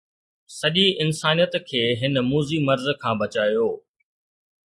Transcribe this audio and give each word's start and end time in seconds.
سڄي 0.59 0.87
انسانيت 1.03 1.53
کي 1.67 1.83
هن 2.01 2.15
موذي 2.29 2.59
مرض 2.67 2.85
کان 3.01 3.13
بچايو 3.21 3.67